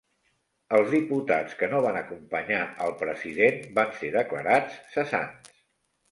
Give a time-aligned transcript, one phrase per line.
[0.75, 5.53] Els diputats que no van acompanyar al president van ser declarats cessants.